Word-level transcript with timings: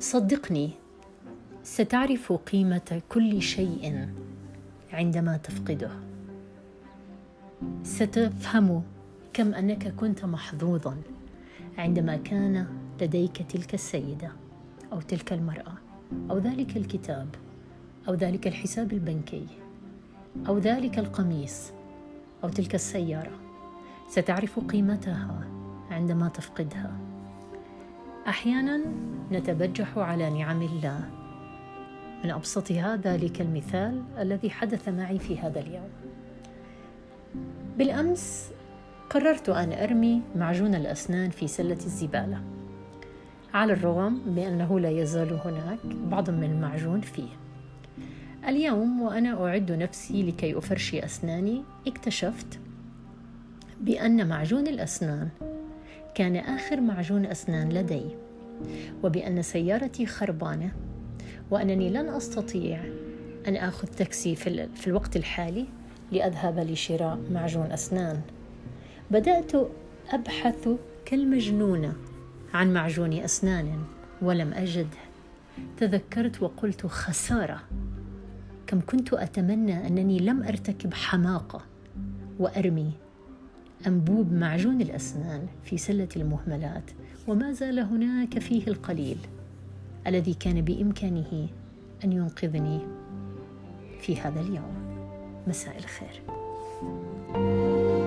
صدقني 0.00 0.70
ستعرف 1.62 2.32
قيمة 2.32 3.02
كل 3.08 3.42
شيء 3.42 4.08
عندما 4.92 5.36
تفقده. 5.36 5.90
ستفهم 7.82 8.82
كم 9.32 9.54
أنك 9.54 9.94
كنت 9.94 10.24
محظوظا 10.24 10.96
عندما 11.78 12.16
كان 12.16 12.66
لديك 13.00 13.42
تلك 13.42 13.74
السيدة 13.74 14.32
أو 14.92 15.00
تلك 15.00 15.32
المرأة 15.32 15.74
أو 16.30 16.38
ذلك 16.38 16.76
الكتاب 16.76 17.28
أو 18.08 18.14
ذلك 18.14 18.46
الحساب 18.46 18.92
البنكي 18.92 19.46
أو 20.48 20.58
ذلك 20.58 20.98
القميص 20.98 21.70
أو 22.44 22.48
تلك 22.48 22.74
السيارة. 22.74 23.40
ستعرف 24.08 24.58
قيمتها 24.58 25.48
عندما 25.90 26.28
تفقدها. 26.28 27.09
أحيانا 28.28 28.80
نتبجح 29.32 29.98
على 29.98 30.30
نعم 30.30 30.62
الله. 30.62 31.10
من 32.24 32.30
أبسطها 32.30 32.96
ذلك 32.96 33.40
المثال 33.40 34.02
الذي 34.18 34.50
حدث 34.50 34.88
معي 34.88 35.18
في 35.18 35.38
هذا 35.38 35.60
اليوم. 35.60 35.88
بالأمس 37.78 38.50
قررت 39.10 39.48
أن 39.48 39.72
أرمي 39.72 40.22
معجون 40.36 40.74
الأسنان 40.74 41.30
في 41.30 41.48
سلة 41.48 41.78
الزبالة 41.86 42.40
على 43.54 43.72
الرغم 43.72 44.20
بأنه 44.26 44.80
لا 44.80 44.90
يزال 44.90 45.40
هناك 45.44 45.78
بعض 45.86 46.30
من 46.30 46.44
المعجون 46.44 47.00
فيه. 47.00 47.28
اليوم 48.48 49.00
وأنا 49.00 49.46
أعد 49.46 49.72
نفسي 49.72 50.22
لكي 50.22 50.58
أفرشي 50.58 51.04
أسناني 51.04 51.62
اكتشفت 51.86 52.60
بأن 53.80 54.28
معجون 54.28 54.66
الأسنان 54.66 55.28
كان 56.14 56.36
آخر 56.36 56.80
معجون 56.80 57.26
أسنان 57.26 57.68
لدي. 57.72 58.04
وبأن 59.02 59.42
سيارتي 59.42 60.06
خربانة 60.06 60.72
وأنني 61.50 61.90
لن 61.90 62.08
أستطيع 62.08 62.84
أن 63.48 63.56
آخذ 63.56 63.88
تاكسي 63.88 64.36
في 64.74 64.86
الوقت 64.86 65.16
الحالي 65.16 65.66
لأذهب 66.12 66.58
لشراء 66.58 67.18
معجون 67.32 67.72
أسنان. 67.72 68.20
بدأت 69.10 69.52
أبحث 70.10 70.68
كالمجنونة 71.04 71.92
عن 72.54 72.72
معجون 72.72 73.12
أسنان 73.12 73.84
ولم 74.22 74.52
اجده 74.52 74.98
تذكرت 75.76 76.42
وقلت 76.42 76.86
خسارة. 76.86 77.60
كم 78.66 78.80
كنت 78.80 79.12
أتمنى 79.12 79.86
أنني 79.86 80.18
لم 80.18 80.42
أرتكب 80.42 80.94
حماقة 80.94 81.62
وأرمي 82.38 82.92
أنبوب 83.86 84.32
معجون 84.32 84.80
الأسنان 84.80 85.46
في 85.64 85.78
سلة 85.78 86.08
المهملات 86.16 86.90
وما 87.28 87.52
زال 87.52 87.78
هناك 87.78 88.38
فيه 88.38 88.66
القليل 88.66 89.18
الذي 90.06 90.34
كان 90.34 90.60
بإمكانه 90.60 91.48
أن 92.04 92.12
ينقذني 92.12 92.80
في 94.00 94.20
هذا 94.20 94.40
اليوم. 94.40 94.74
مساء 95.46 95.78
الخير. 95.78 96.22
thank 97.32 97.94
you 97.94 97.99